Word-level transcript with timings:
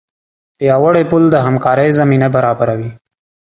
پیاوړی 0.57 1.03
پل 1.11 1.23
د 1.33 1.35
همکارۍ 1.45 1.89
زمینه 1.99 2.27
برابروي. 2.35 2.89